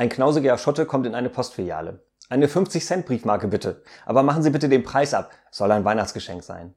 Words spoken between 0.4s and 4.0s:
Schotte kommt in eine Postfiliale. Eine 50-Cent-Briefmarke bitte.